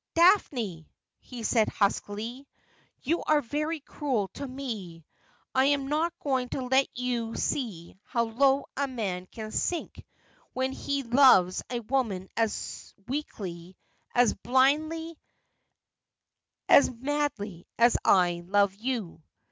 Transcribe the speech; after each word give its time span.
'Daphne,' 0.15 0.89
he 1.19 1.43
said 1.43 1.69
huskily,' 1.69 2.47
you 3.03 3.21
are 3.21 3.39
very 3.41 3.79
cruel 3.81 4.29
to 4.29 4.47
me. 4.47 5.05
I 5.53 5.65
am 5.65 5.89
not 5.89 6.11
going 6.23 6.49
to 6.49 6.63
let 6.65 6.87
you 6.97 7.35
see 7.35 7.99
how 8.05 8.23
low 8.23 8.65
a 8.75 8.87
man 8.87 9.27
can 9.27 9.51
sink 9.51 10.03
when 10.53 10.71
he 10.71 11.03
loves 11.03 11.61
a 11.69 11.81
woman 11.81 12.29
as 12.35 12.95
weakly, 13.07 13.77
as 14.15 14.33
blindly, 14.33 15.19
as 16.67 16.89
madly 16.89 17.67
as 17.77 17.95
I 18.03 18.41
love 18.47 18.73
you. 18.73 19.21